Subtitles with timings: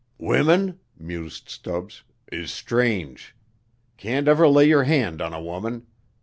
[0.17, 2.01] "Women," mused Stubbs,
[2.31, 3.35] "is strange.
[3.97, 5.85] Can't never lay your hand on a woman.